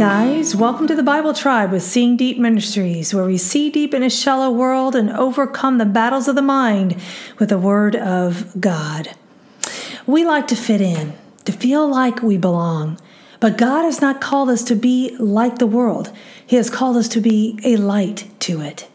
guys. 0.00 0.56
Welcome 0.56 0.86
to 0.86 0.94
the 0.94 1.02
Bible 1.02 1.34
Tribe 1.34 1.72
with 1.72 1.82
Seeing 1.82 2.16
Deep 2.16 2.38
Ministries, 2.38 3.12
where 3.12 3.26
we 3.26 3.36
see 3.36 3.68
deep 3.68 3.92
in 3.92 4.02
a 4.02 4.08
shallow 4.08 4.50
world 4.50 4.96
and 4.96 5.10
overcome 5.10 5.76
the 5.76 5.84
battles 5.84 6.26
of 6.26 6.36
the 6.36 6.40
mind 6.40 6.96
with 7.38 7.50
the 7.50 7.58
Word 7.58 7.94
of 7.94 8.58
God. 8.58 9.10
We 10.06 10.24
like 10.24 10.48
to 10.48 10.56
fit 10.56 10.80
in, 10.80 11.12
to 11.44 11.52
feel 11.52 11.86
like 11.86 12.22
we 12.22 12.38
belong. 12.38 12.98
But 13.40 13.58
God 13.58 13.82
has 13.84 14.00
not 14.00 14.22
called 14.22 14.48
us 14.48 14.64
to 14.64 14.74
be 14.74 15.14
like 15.18 15.58
the 15.58 15.66
world, 15.66 16.10
He 16.46 16.56
has 16.56 16.70
called 16.70 16.96
us 16.96 17.08
to 17.08 17.20
be 17.20 17.60
a 17.62 17.76
light 17.76 18.26
to 18.40 18.62
it. 18.62 18.88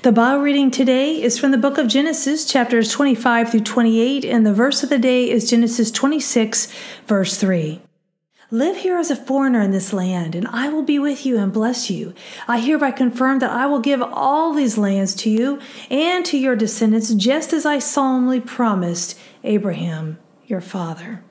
The 0.00 0.12
Bible 0.12 0.42
reading 0.42 0.70
today 0.70 1.20
is 1.20 1.38
from 1.38 1.50
the 1.50 1.58
book 1.58 1.76
of 1.76 1.88
Genesis, 1.88 2.50
chapters 2.50 2.90
25 2.90 3.50
through 3.50 3.60
28, 3.60 4.24
and 4.24 4.46
the 4.46 4.54
verse 4.54 4.82
of 4.82 4.88
the 4.88 4.98
day 4.98 5.28
is 5.28 5.50
Genesis 5.50 5.90
26, 5.90 6.72
verse 7.06 7.36
3. 7.36 7.82
Live 8.50 8.78
here 8.78 8.96
as 8.96 9.10
a 9.10 9.16
foreigner 9.16 9.60
in 9.60 9.72
this 9.72 9.92
land, 9.92 10.34
and 10.34 10.48
I 10.48 10.70
will 10.70 10.82
be 10.82 10.98
with 10.98 11.26
you 11.26 11.36
and 11.36 11.52
bless 11.52 11.90
you. 11.90 12.14
I 12.46 12.58
hereby 12.60 12.92
confirm 12.92 13.40
that 13.40 13.50
I 13.50 13.66
will 13.66 13.78
give 13.78 14.00
all 14.00 14.54
these 14.54 14.78
lands 14.78 15.14
to 15.16 15.30
you 15.30 15.60
and 15.90 16.24
to 16.24 16.38
your 16.38 16.56
descendants, 16.56 17.12
just 17.12 17.52
as 17.52 17.66
I 17.66 17.78
solemnly 17.78 18.40
promised 18.40 19.18
Abraham, 19.44 20.18
your 20.46 20.62
father. 20.62 21.22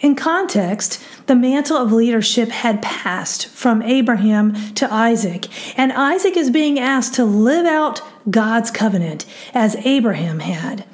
In 0.00 0.14
context, 0.14 1.04
the 1.26 1.36
mantle 1.36 1.76
of 1.76 1.92
leadership 1.92 2.48
had 2.48 2.80
passed 2.80 3.46
from 3.48 3.82
Abraham 3.82 4.54
to 4.76 4.90
Isaac, 4.90 5.46
and 5.78 5.92
Isaac 5.92 6.38
is 6.38 6.48
being 6.48 6.78
asked 6.78 7.16
to 7.16 7.24
live 7.26 7.66
out 7.66 8.00
God's 8.30 8.70
covenant 8.70 9.26
as 9.52 9.76
Abraham 9.84 10.40
had. 10.40 10.86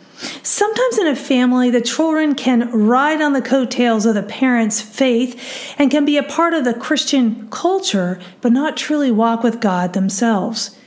Sometimes 0.43 0.99
in 0.99 1.07
a 1.07 1.17
family, 1.17 1.71
the 1.71 1.81
children 1.81 2.35
can 2.35 2.71
ride 2.71 3.21
on 3.21 3.33
the 3.33 3.43
coattails 3.43 4.07
of 4.07 4.15
the 4.15 4.23
parents' 4.23 4.81
faith 4.81 5.75
and 5.79 5.91
can 5.91 6.05
be 6.05 6.17
a 6.17 6.23
part 6.23 6.55
of 6.55 6.65
the 6.65 6.75
Christian 6.75 7.49
culture, 7.51 8.21
but 8.41 8.53
not 8.53 8.77
truly 8.77 9.11
walk 9.11 9.43
with 9.43 9.61
God 9.61 9.93
themselves. 9.93 10.79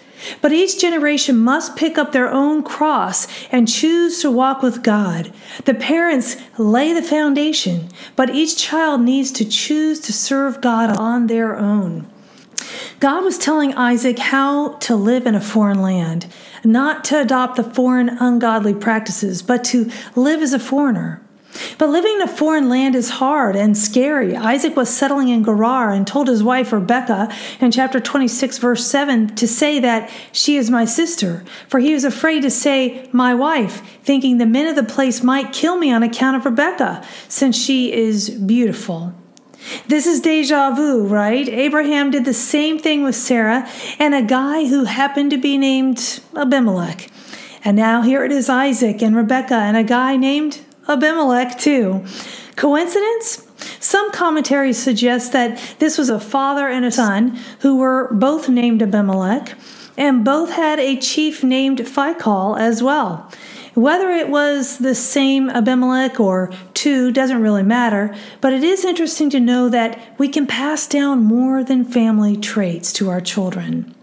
But 0.42 0.52
each 0.52 0.80
generation 0.80 1.38
must 1.38 1.76
pick 1.76 1.98
up 1.98 2.12
their 2.12 2.32
own 2.32 2.64
cross 2.64 3.28
and 3.52 3.68
choose 3.68 4.22
to 4.22 4.32
walk 4.32 4.64
with 4.64 4.82
God. 4.82 5.32
The 5.66 5.76
parents 5.76 6.38
lay 6.58 6.92
the 6.94 7.04
foundation, 7.04 7.90
but 8.16 8.32
each 8.32 8.58
child 8.58 9.02
needs 9.02 9.32
to 9.34 9.46
choose 9.46 10.00
to 10.02 10.14
serve 10.14 10.62
God 10.62 10.98
on 10.98 11.28
their 11.28 11.56
own. 11.56 12.08
God 13.00 13.23
was 13.23 13.38
telling 13.38 13.73
Isaac 13.73 14.20
how 14.20 14.73
to 14.80 14.95
live 14.95 15.25
in 15.25 15.36
a 15.36 15.42
foreign 15.42 15.81
land 15.81 16.28
not 16.64 17.03
to 17.06 17.22
adopt 17.22 17.56
the 17.56 17.64
foreign 17.64 18.09
ungodly 18.09 18.73
practices, 18.73 19.42
but 19.42 19.64
to 19.66 19.89
live 20.16 20.42
as 20.42 20.53
a 20.53 20.59
foreigner. 20.59 21.22
But 21.78 21.89
living 21.89 22.16
in 22.16 22.22
a 22.22 22.28
foreign 22.28 22.69
land 22.69 22.95
is 22.95 23.09
hard 23.09 23.56
and 23.56 23.75
scary. 23.75 24.36
Isaac 24.36 24.75
was 24.75 24.89
settling 24.89 25.30
in 25.30 25.44
Gerar 25.44 25.92
and 25.92 26.06
told 26.06 26.28
his 26.28 26.44
wife 26.44 26.72
Rebekah 26.72 27.34
in 27.59 27.72
chapter 27.72 28.00
26, 28.00 28.58
verse 28.59 28.86
7, 28.86 29.36
to 29.36 29.47
say 29.47 29.80
that 29.80 30.12
she 30.31 30.58
is 30.58 30.69
my 30.69 30.86
sister, 30.86 31.44
for 31.67 31.80
he 31.80 31.94
was 31.94 32.03
afraid 32.03 32.41
to 32.41 32.52
say 32.52 33.09
my 33.12 33.34
wife, 33.34 33.81
thinking 34.03 34.38
the 34.38 34.45
men 34.45 34.67
of 34.67 34.75
the 34.75 34.84
place 34.84 35.23
might 35.23 35.53
kill 35.53 35.78
me 35.78 35.91
on 35.91 36.03
account 36.03 36.38
of 36.38 36.45
Rebekah, 36.45 37.03
since 37.28 37.58
she 37.58 37.91
is 37.91 38.30
beautiful. 38.30 39.14
This 39.88 40.06
is 40.08 40.22
deja 40.22 40.72
vu, 40.72 41.06
right? 41.06 41.48
Abraham 41.48 42.12
did 42.12 42.26
the 42.26 42.34
same 42.34 42.80
thing 42.80 43.04
with 43.04 43.16
Sarah 43.16 43.70
and 44.00 44.14
a 44.14 44.22
guy 44.22 44.66
who 44.66 44.86
happened 44.86 45.31
to 45.31 45.38
be 45.38 45.58
named 45.58 46.22
Abimelech. 46.36 47.09
And 47.64 47.75
now 47.75 48.02
here 48.02 48.24
it 48.24 48.31
is 48.31 48.50
Isaac 48.50 49.02
and 49.02 49.16
Rebekah 49.16 49.53
and 49.53 49.75
a 49.75 49.84
guy 49.84 50.16
named 50.16 50.62
Abimelech, 50.88 51.58
too. 51.58 52.06
Coincidence? 52.56 53.46
Some 53.80 54.12
commentaries 54.12 54.78
suggest 54.78 55.31
that 55.34 55.59
this 55.80 55.97
was 55.97 56.09
a 56.09 56.20
father 56.20 56.68
and 56.68 56.86
a 56.86 56.91
son 56.91 57.38
who 57.59 57.78
were 57.78 58.14
both 58.14 58.50
named 58.50 58.81
Abimelech 58.81 59.58
and 59.97 60.24
both 60.24 60.52
had 60.52 60.80
a 60.80 60.97
chief 60.97 61.44
named 61.44 61.80
Phicol 61.80 62.59
as 62.59 62.84
well. 62.84 63.31
Whether 63.78 64.10
it 64.10 64.30
was 64.30 64.80
the 64.80 64.96
same 64.96 65.52
Abimelech 65.52 66.20
or 66.20 66.52
two 66.74 67.12
doesn't 67.12 67.44
really 67.44 67.62
matter, 67.62 68.12
but 68.42 68.52
it 68.52 68.64
is 68.64 68.84
interesting 68.84 69.30
to 69.30 69.40
know 69.40 69.70
that 69.70 70.00
we 70.18 70.30
can 70.30 70.48
pass 70.48 70.88
down 70.88 71.24
more 71.24 71.64
than 71.64 71.86
family 71.86 72.36
traits 72.36 72.92
to 72.94 73.12
our 73.12 73.22
children. 73.22 73.94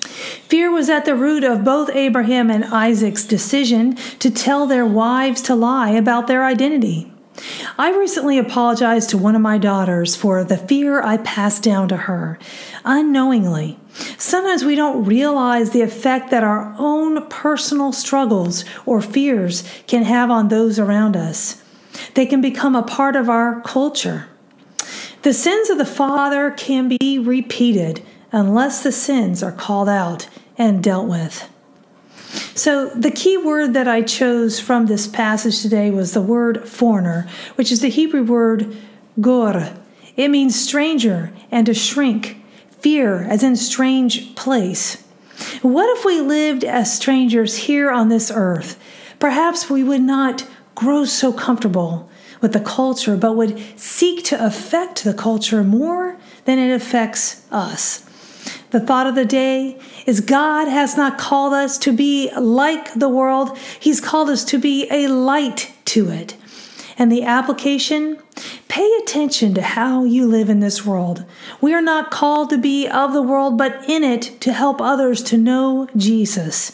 Fear 0.00 0.70
was 0.70 0.88
at 0.88 1.04
the 1.04 1.14
root 1.14 1.44
of 1.44 1.64
both 1.64 1.90
Abraham 1.90 2.50
and 2.50 2.64
Isaac's 2.64 3.26
decision 3.26 3.96
to 4.20 4.30
tell 4.30 4.66
their 4.66 4.86
wives 4.86 5.42
to 5.42 5.54
lie 5.54 5.90
about 5.90 6.26
their 6.26 6.46
identity. 6.46 7.12
I 7.78 7.96
recently 7.96 8.38
apologized 8.38 9.10
to 9.10 9.18
one 9.18 9.36
of 9.36 9.42
my 9.42 9.58
daughters 9.58 10.16
for 10.16 10.42
the 10.44 10.56
fear 10.56 11.02
I 11.02 11.18
passed 11.18 11.62
down 11.62 11.88
to 11.88 11.96
her 11.96 12.38
unknowingly. 12.84 13.78
Sometimes 14.16 14.64
we 14.64 14.74
don't 14.74 15.04
realize 15.04 15.70
the 15.70 15.82
effect 15.82 16.30
that 16.30 16.44
our 16.44 16.74
own 16.78 17.26
personal 17.28 17.92
struggles 17.92 18.64
or 18.86 19.00
fears 19.00 19.64
can 19.86 20.04
have 20.04 20.30
on 20.30 20.48
those 20.48 20.78
around 20.78 21.16
us. 21.16 21.62
They 22.14 22.26
can 22.26 22.40
become 22.40 22.74
a 22.74 22.82
part 22.82 23.16
of 23.16 23.28
our 23.28 23.60
culture. 23.62 24.26
The 25.22 25.32
sins 25.32 25.68
of 25.68 25.78
the 25.78 25.84
father 25.84 26.50
can 26.52 26.88
be 26.88 27.18
repeated 27.18 28.04
unless 28.32 28.82
the 28.82 28.92
sins 28.92 29.42
are 29.42 29.52
called 29.52 29.88
out 29.88 30.28
and 30.56 30.82
dealt 30.82 31.08
with. 31.08 31.48
So, 32.58 32.88
the 32.88 33.12
key 33.12 33.36
word 33.36 33.74
that 33.74 33.86
I 33.86 34.02
chose 34.02 34.58
from 34.58 34.86
this 34.86 35.06
passage 35.06 35.62
today 35.62 35.92
was 35.92 36.12
the 36.12 36.20
word 36.20 36.68
foreigner, 36.68 37.28
which 37.54 37.70
is 37.70 37.82
the 37.82 37.88
Hebrew 37.88 38.24
word 38.24 38.76
gur. 39.20 39.72
It 40.16 40.26
means 40.26 40.60
stranger 40.60 41.32
and 41.52 41.66
to 41.66 41.72
shrink, 41.72 42.42
fear, 42.80 43.22
as 43.22 43.44
in 43.44 43.54
strange 43.54 44.34
place. 44.34 45.04
What 45.62 45.96
if 45.96 46.04
we 46.04 46.20
lived 46.20 46.64
as 46.64 46.92
strangers 46.92 47.56
here 47.56 47.92
on 47.92 48.08
this 48.08 48.28
earth? 48.34 48.76
Perhaps 49.20 49.70
we 49.70 49.84
would 49.84 50.02
not 50.02 50.44
grow 50.74 51.04
so 51.04 51.32
comfortable 51.32 52.10
with 52.40 52.54
the 52.54 52.60
culture, 52.60 53.16
but 53.16 53.36
would 53.36 53.56
seek 53.78 54.24
to 54.24 54.44
affect 54.44 55.04
the 55.04 55.14
culture 55.14 55.62
more 55.62 56.16
than 56.44 56.58
it 56.58 56.74
affects 56.74 57.46
us. 57.52 58.07
The 58.70 58.80
thought 58.80 59.06
of 59.06 59.14
the 59.14 59.24
day 59.24 59.78
is 60.06 60.20
God 60.20 60.68
has 60.68 60.96
not 60.96 61.18
called 61.18 61.54
us 61.54 61.78
to 61.78 61.92
be 61.92 62.30
like 62.38 62.92
the 62.94 63.08
world, 63.08 63.56
He's 63.80 64.00
called 64.00 64.28
us 64.28 64.44
to 64.46 64.58
be 64.58 64.86
a 64.90 65.08
light 65.08 65.72
to 65.86 66.10
it. 66.10 66.36
And 66.98 67.12
the 67.12 67.22
application 67.22 68.18
pay 68.66 68.90
attention 69.02 69.54
to 69.54 69.62
how 69.62 70.04
you 70.04 70.26
live 70.26 70.50
in 70.50 70.60
this 70.60 70.84
world. 70.84 71.24
We 71.60 71.72
are 71.72 71.80
not 71.80 72.10
called 72.10 72.50
to 72.50 72.58
be 72.58 72.88
of 72.88 73.12
the 73.12 73.22
world, 73.22 73.56
but 73.56 73.88
in 73.88 74.02
it 74.02 74.40
to 74.40 74.52
help 74.52 74.80
others 74.80 75.22
to 75.24 75.38
know 75.38 75.88
Jesus. 75.96 76.72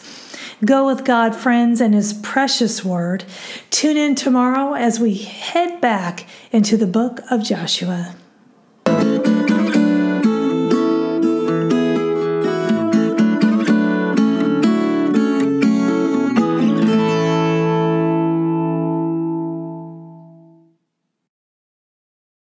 Go 0.63 0.87
with 0.87 1.05
God, 1.05 1.35
friends, 1.35 1.79
and 1.79 1.93
His 1.93 2.13
precious 2.13 2.83
word. 2.83 3.23
Tune 3.69 3.97
in 3.97 4.15
tomorrow 4.15 4.73
as 4.73 4.99
we 4.99 5.13
head 5.13 5.79
back 5.79 6.27
into 6.51 6.75
the 6.75 6.87
book 6.87 7.19
of 7.29 7.43
Joshua. 7.43 8.15